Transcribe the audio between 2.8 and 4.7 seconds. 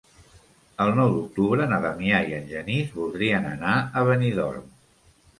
voldrien anar a Benidorm.